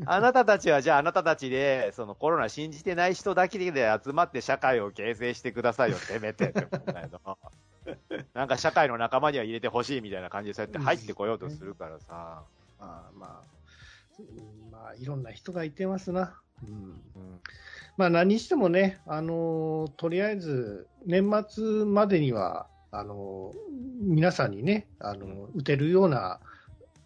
[0.05, 7.37] あなたたちは、じゃああなたたちで、そのコロナ信じてない人だけで集まって社会を形成してくださいよ、せめてって思うんだけど。
[8.35, 12.43] なんか社会の仲間には入れてほしいみたいな感じでそうやって入ってこようとするからさ。
[12.79, 13.41] まあまあ、
[14.19, 16.39] うんまあ、いろんな人がいてますな。
[16.63, 16.73] うん。
[16.73, 17.41] うん
[17.97, 23.71] まあ何にしてもね、あのーとりあえず年末までには、あのー
[24.03, 26.39] 皆さんにね、あのー打てるような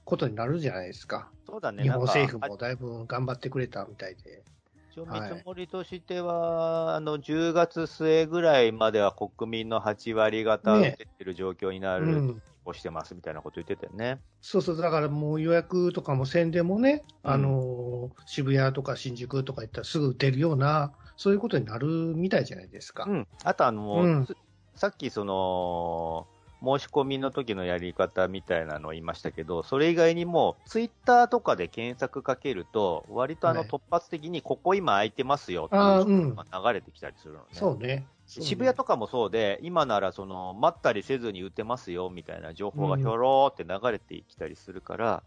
[0.04, 1.30] ことになるじゃないですか。
[1.48, 4.44] そうだね、日本政府もだいぶ頑張ってくれたみたいで。
[4.92, 12.42] 一応見はい積もりとしては、あの、10月末ぐらいまでは国民の8割方打ねててる状況になる、うん。
[12.66, 14.20] をしてますみたいなこと言ってたよね。
[14.42, 23.06] そうそう、だからもう予約とかも宣伝もね、うんあのー渋谷とか新宿とか行ったらすぐ打てるような、そういうことになるみたいじゃないですか。
[23.08, 23.28] うん。
[23.44, 24.36] あとあの、うんつ
[24.76, 26.28] さっきその、
[26.64, 37.46] 申し込みの時のやり方みたいなのを言いましたけど、それ以外にも、ツイッターとかで検索かけると、割とあのはい突発的にここ今空いてますよっていうのが流れてきたりするのね。
[37.52, 38.06] そうね。
[38.28, 45.24] 渋谷とかもそうで、今ならその待ったりせずに打てますよみたいな情報がひょろーって流れてきたりするから、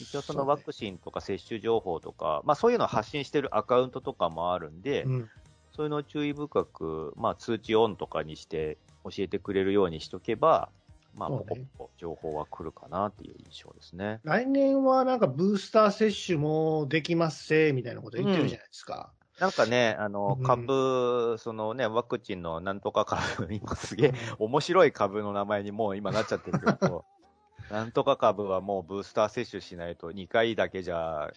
[0.00, 5.30] 一応そのワクチンとか接種情報とか、まあそういうのを発信してるアカウントとかもあるんで、うん
[5.78, 10.70] そういうのを注意深く、まあ通知オンとかにして教えてくれるようにしとけば、
[11.14, 14.18] まあ、ポコポコ情報は来るかなっていう印象ですね。
[14.24, 19.12] 来年はなんかブースター接種もできますせ、みたいなこと言ってるじゃないですか。
[19.38, 27.04] なんかね、あのうん、株、そのね、ワクチンのなんとか株、今すげえ面白い株の名前にもう今なっちゃってるけど、
[27.70, 31.30] なんとか株はもうブースター接種しないと2回だけじゃ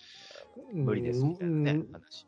[0.73, 2.25] 無理ですみたいなね、うん話。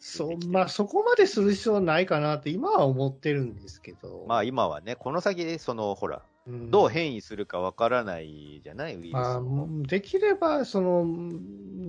[0.00, 4.24] そう、まあそこまでする必要はないかなって今は思ってるんですけど。
[4.28, 8.96] まあ今はね、この先、その、ほら、うんどう変異するかわからないじゃない？
[8.96, 9.82] ウイルスまあ、も。
[9.82, 11.04] できれば、その、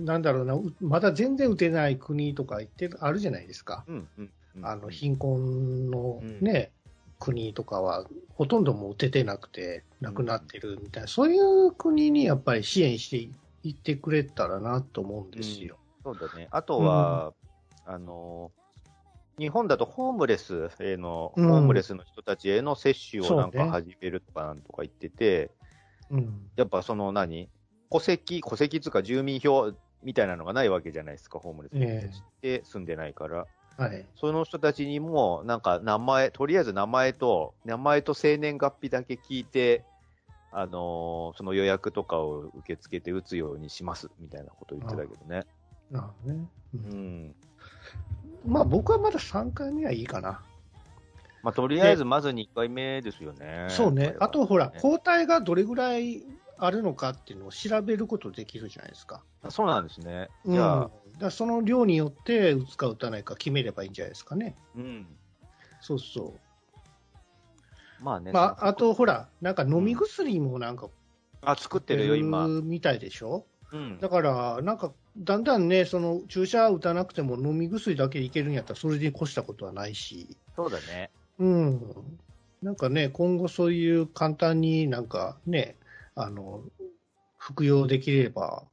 [0.04, 3.84] なんだろうな、うまだ全然打てない国とか言ってるあるじゃないですか。
[3.88, 4.32] うん、うん。
[4.56, 6.72] うんあの、貧困のうんね、
[7.20, 13.16] 国とかは、ほとんどもう打ててなくて、亡くなってるみたいな、そういう国にやっぱり支援して
[13.62, 15.78] いってくれたらなと思うんですよ。
[16.02, 16.48] そうだね。
[16.50, 17.32] あとは、
[17.86, 18.52] あの、
[19.38, 25.50] 日本だとホームレスへの、うんホームレスの人たちへの接種をなんか始めるとかなんとか言ってて、
[26.10, 26.50] うん。
[26.56, 27.48] やっぱその何
[27.90, 29.72] 戸籍、戸籍つうか住民票
[30.02, 33.46] みたいなのがないわけじゃないですか、ホームレスの人たちって住んでないから。
[33.76, 34.06] はい。
[34.14, 39.84] その人たちにも、なんか名前、とりあえず名前と、名前と生年月日だけ聞いて、
[40.52, 45.46] あのーその予約とかを受け付けて打つようにします、みたいなこと言ってたけどね。
[45.90, 46.48] なるほどね。
[46.74, 47.34] ううんん。
[48.46, 50.40] まあ僕はまだ3回目はいいかな。
[51.42, 53.66] まあ、とりあえず、まず2回目ですよね。
[53.70, 54.14] そうね。
[54.20, 56.22] あとほら、ね抗体がどれぐらい
[56.58, 59.22] あるのかっていうのを調べることできるじゃないですか。
[59.48, 60.28] そうなんですね。
[60.44, 64.54] うん、じゃあだ、からその量によって打つか打たないか決めればいいんじゃないですかね。
[64.76, 65.06] うん。
[65.80, 66.34] そうそ
[68.00, 68.04] う。
[68.04, 68.32] まあね。
[68.32, 70.88] まあ、あとほら、なんか飲み薬もなんか
[71.42, 72.46] あ、作ってるよ、今。
[72.48, 73.46] みたいでしょ？
[73.72, 74.00] うん。
[74.00, 81.10] だから、なんか、だんだんね、その注射打たなくても飲み薬だけでいけるんやったら、それで越したことはないし、そうだね。
[81.38, 81.80] うん。
[82.62, 85.76] なんかね、今後そういう簡単になんかね、
[86.14, 86.62] あの、
[87.38, 88.64] 服用できれば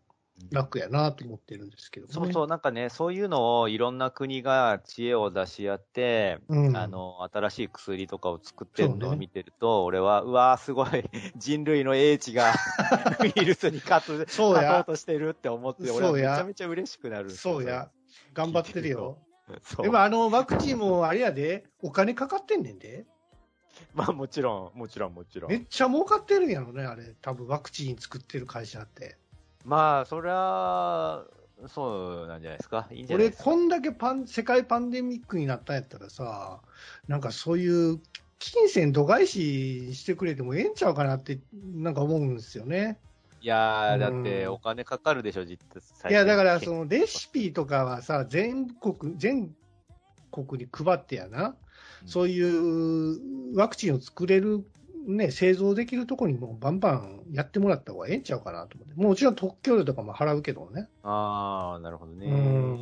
[0.52, 2.14] 楽やなと思ってるんですけどね。
[2.14, 10.90] そうそう、なんかね、そういうのをいろんな国が知恵を出し合って、うんあの、新しい薬とかを作ってるのを見てると、俺は、うわーすごい、
[11.38, 12.54] 人類の英知が
[13.22, 17.90] ウイルスに勝つ、そうや勝とうとしてるって思って、俺はめちゃめちゃ嬉しくなるそうや。
[18.34, 19.18] 頑張ってるよ。
[19.64, 23.06] そうでもあのワクチンもあれやで、お金かかってんねんで。
[23.94, 25.52] まあもちろん、もちろん、もちろん。
[25.52, 27.16] めっちゃ儲かってるんやろね、あれ。
[27.22, 29.18] 多分ワクチン作ってる会社って。
[29.68, 31.26] まあ、そりゃ、
[31.68, 32.88] そうなんじゃないですか。
[32.90, 33.52] いいんじゃない俺、ですか。
[33.52, 36.62] こんだけパン世界パンデミックになったんやったらさ、
[37.10, 38.00] なんかそういう
[38.40, 41.42] 金銭度外視してくれてもええんちゃうかなって、
[41.76, 42.98] なんか思うんですよね。
[43.42, 46.12] いやー、だうんってお金かかるでしょ、実際。
[46.12, 49.54] いや、だからそのレシピとかはさ、全国、全
[50.32, 51.56] 国に配ってやな、うん
[52.06, 54.64] そういうワクチンを作れる、
[55.08, 58.94] ね、製造できるところにもうバンバンやってもらった方がええんちゃうかなと思って。
[59.02, 60.90] もちろん特許料とかも払うけどね。
[61.04, 62.28] ああ、なるほどね。
[62.28, 62.34] う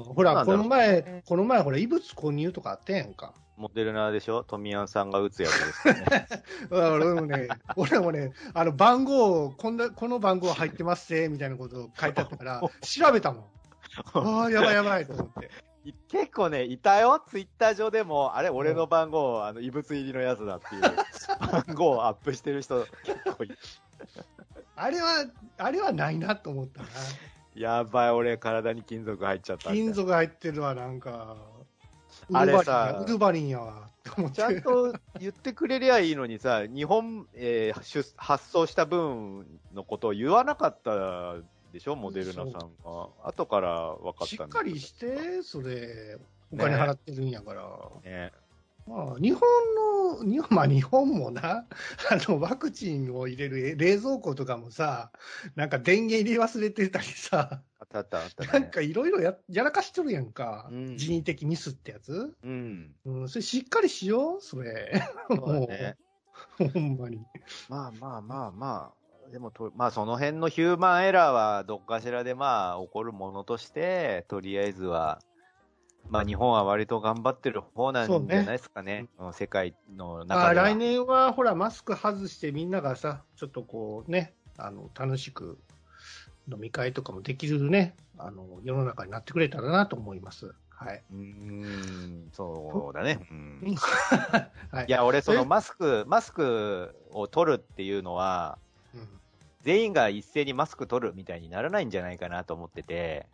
[0.01, 0.03] ん。
[0.03, 3.33] ほら、この前、この前、ほら、異物混入とかあったやんか。
[3.57, 4.43] モデルナでしょ？
[4.43, 6.27] 富山さんが打つやつですよね。
[6.71, 7.47] 俺もね、
[7.77, 13.43] 俺もね、あの番号、こんな、この番号入ってますぜ、みたいなこと書いてあったから、 調べたもん。
[14.13, 15.49] ああ、やばいやばいと思って。
[15.85, 20.81] い結構ね、いたよ、ツイッター上でも、あれ、俺の番号、あの、異物入りのやつだっていう
[21.51, 23.51] 番号をアップしてる人、結構い
[24.75, 25.25] あれは、
[25.57, 26.87] あれはないなと思ったな。
[27.53, 31.37] やばい、俺、体に金属入っちゃった金属入ってるわ、なんか。
[32.33, 33.89] あれさウルバリンやわ。
[34.33, 41.35] ちゃんと言ってくれりゃいいのにさ、日本、えー出発送した分のことを言わなかった
[41.75, 42.57] でしょ、モデルナさんが。
[43.25, 46.17] 後から分かったしっかりして、それ、
[46.49, 47.67] お金払ってるんやから。
[48.01, 48.31] ね。
[48.87, 49.41] まあ、日本
[50.23, 51.67] の、日本、まあ日本もな、
[52.11, 55.11] あの、ワクチンを入れる冷蔵庫とかもさ、
[55.55, 58.49] なんか電源入れ忘れてたりさ、あったあったあったね。
[58.53, 62.33] なんかいろいろややらかしとるやんか、うん人為的ミスってやつ。
[62.41, 62.95] うん。
[63.03, 64.93] うん、それしっかりしよう、それ。
[65.27, 65.97] そうだね。
[66.57, 67.17] もう、ほんまに。
[67.67, 69.04] まあまあまあまあ、
[69.35, 75.19] でもと、まあその辺のヒューマンエラーはどっかしらでまあ起こるものとして、とりあえずは、
[76.09, 79.07] まあ日本は割と頑張ってる方なんじゃないですかね。
[79.19, 80.65] うん世界のま中では。
[80.67, 85.59] あ来年はほら、マスク外してみんながさ、ちょっとこうね、あの、楽しく
[86.49, 90.55] 飲み会とかもできるね、あの、世の中になってくれたらなと思います。
[90.69, 91.03] はい。
[91.11, 93.19] うーん、そうだね。
[93.29, 93.75] うん
[94.71, 94.85] はい。
[94.87, 95.45] いや、俺、そのえ？
[95.45, 98.64] マスク、マスクを取るっていうのは、うん
[99.65, 103.25] 全員が一斉にマスク取るみたいにならないんじゃないかなと思ってて、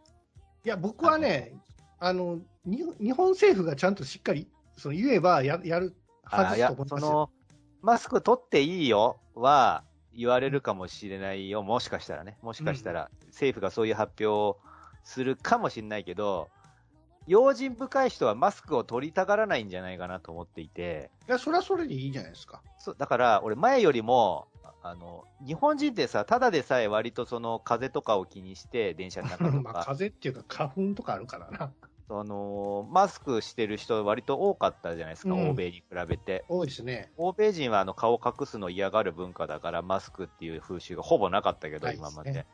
[0.64, 1.54] いや、僕はね、
[2.00, 7.08] あの、に日本政府がちゃんとしっかり、その言えばややるはずあいやと思いますよ。
[7.08, 7.30] その、
[7.82, 12.38] マスク取っていいよは言われるかもしれないよ、もしかしたらね。
[12.42, 14.58] もしかしたら、政府がそういう発表を
[15.04, 16.48] するかもしれないけど、
[17.28, 22.62] 用心深い人はマスクを取りたがらないんじゃないかなと思っていて、いや、それはそれでいいじゃないですか。
[22.80, 24.48] そうだから、俺、前よりも、
[24.84, 31.72] あの、日本人ってさ、ただでさえ割とその風邪とかを気にして、電車の中と まあ、か、風邪っていうか花粉とかあるからな。
[32.08, 36.44] その、マスクしてる人割と多かったじゃないですか、うん欧米に比べて。
[36.50, 37.12] 多いですね。
[37.16, 42.46] 欧米人はあの顔を隠すの嫌がる文化だから、マスクっていう風習がほぼなかったけど、ね今まで。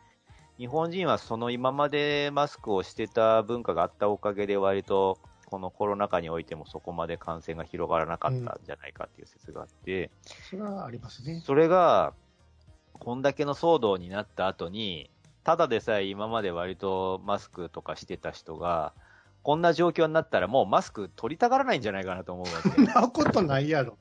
[0.58, 5.18] 日本人はその今までマスクをしてた文化があったおかげで、割と
[5.50, 10.12] このコロナ禍においてもそこまで感染が広がらなかったんじゃないかっていう説があって、
[10.50, 11.42] それはありますね。
[11.46, 12.14] それが、
[12.92, 15.10] こんだけの騒動になった後に、
[15.46, 18.92] ただでさえ今まで割とマスクとかしてた人が、
[19.42, 22.82] こんな状況になったらもうマスク取りたがらないんじゃないかなと思うわけ。
[22.84, 23.98] なことないやろ。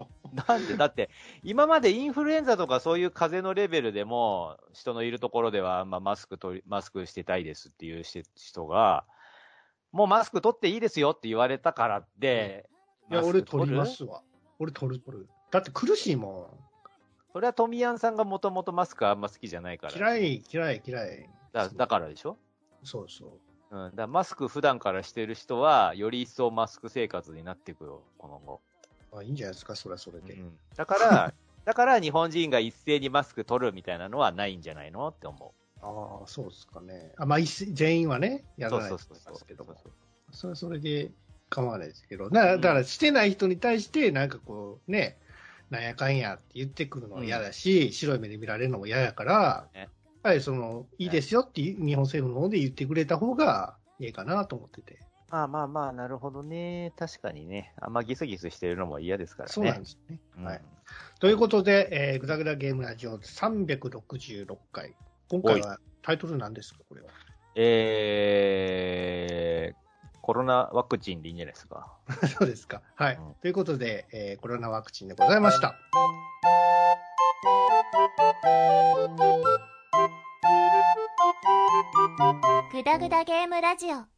[0.49, 1.11] なんで、だって、
[1.44, 9.05] 今までインフルエンザとかそういう風邪のレベルでも、人のいるところでは、まあ、マスク取り、マスクしてたいですっていうし人が、
[9.97, 12.68] もうマスク取っていいですよって言われたからって、
[13.11, 14.22] いや、俺取りますわ。
[14.59, 15.28] 俺取る取る。
[15.51, 16.51] だって苦しいも
[17.32, 19.94] それは富山さんがもともとマスクあんま好きじゃないから。
[19.97, 21.30] 嫌い、嫌い、嫌い。
[21.53, 22.36] だだからでしょ？
[22.84, 23.38] そうそ
[23.70, 23.76] う。
[23.76, 23.97] うん。
[23.97, 28.61] だマスク普段からしてる人は、より一層マスク生活になっていくよ、この後。
[29.12, 30.34] まあ、いいんじゃないですか、それはそれで。
[30.34, 30.59] うん。
[30.76, 31.34] だから、
[31.64, 35.09] だから日本人が一斉にマスク取るみたいなのはないんじゃないの？
[35.09, 37.12] って思ああ、そうですかね。
[37.16, 38.61] あまあ、全員はね、う。
[38.61, 39.74] やらないと思いそうそうそうますけども。
[40.33, 41.11] それはそれで
[41.49, 45.18] 構わないですけど、だから、だからしてない人に対して、なんかこう、ね、
[45.70, 49.89] なんやかんやって言ってくるのも嫌だし、白い目で見られるのも嫌やから、ねやっ
[50.22, 54.99] ぱりその、いいですよって日本政府の方で言ってくれた方がいいかなと思ってて。
[55.31, 56.93] まあまあまあ、なるほどね。
[56.97, 57.72] 確かにね。
[57.81, 59.53] あんまギスギスしてるのも嫌ですからね。
[59.53, 60.18] そうなんですね。
[60.39, 60.61] うんはい。
[61.20, 64.95] ということで、えー、グダグダゲームラジオ366回。
[65.29, 67.09] 今回はタイトルなんですか、これは？
[67.57, 69.77] えー、
[70.22, 71.97] コロナワクチンでいいんじゃないですか。
[72.39, 72.83] そうですか。
[72.95, 73.16] はい。
[73.16, 75.74] うんということで、えーコロナワクチンでございました。
[82.72, 84.16] グダグダゲームラジオ